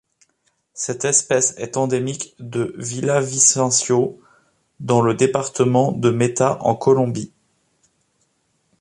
[0.73, 4.19] Cette espèce est endémique de Villavicencio
[4.79, 7.31] dans le département de Meta en Colombie.